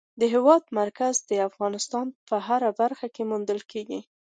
[0.19, 3.99] د هېواد مرکز د افغانستان په هره برخه کې موندل کېږي.